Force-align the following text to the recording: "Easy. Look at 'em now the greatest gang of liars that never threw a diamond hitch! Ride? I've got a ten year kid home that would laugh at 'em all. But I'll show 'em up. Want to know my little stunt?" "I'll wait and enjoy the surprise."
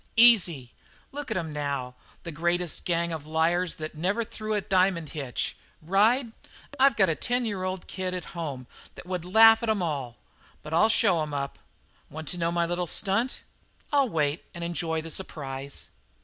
"Easy. 0.17 0.73
Look 1.11 1.29
at 1.29 1.37
'em 1.37 1.53
now 1.53 1.93
the 2.23 2.31
greatest 2.31 2.85
gang 2.85 3.13
of 3.13 3.27
liars 3.27 3.75
that 3.75 3.93
never 3.93 4.23
threw 4.23 4.55
a 4.55 4.59
diamond 4.61 5.09
hitch! 5.09 5.55
Ride? 5.79 6.31
I've 6.79 6.95
got 6.95 7.09
a 7.11 7.13
ten 7.13 7.45
year 7.45 7.77
kid 7.85 8.15
home 8.25 8.65
that 8.95 9.05
would 9.05 9.23
laugh 9.25 9.61
at 9.61 9.69
'em 9.69 9.83
all. 9.83 10.17
But 10.63 10.73
I'll 10.73 10.89
show 10.89 11.21
'em 11.21 11.35
up. 11.35 11.59
Want 12.09 12.27
to 12.29 12.39
know 12.39 12.51
my 12.51 12.65
little 12.65 12.87
stunt?" 12.87 13.41
"I'll 13.93 14.09
wait 14.09 14.43
and 14.55 14.63
enjoy 14.63 15.01
the 15.03 15.11
surprise." 15.11 15.89